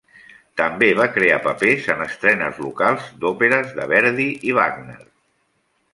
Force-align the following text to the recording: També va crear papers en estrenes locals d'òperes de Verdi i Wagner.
També 0.59 0.87
va 0.99 1.05
crear 1.17 1.35
papers 1.43 1.85
en 1.95 2.01
estrenes 2.07 2.63
locals 2.67 3.11
d'òperes 3.25 3.77
de 3.81 3.89
Verdi 3.95 4.29
i 4.53 4.57
Wagner. 4.61 4.99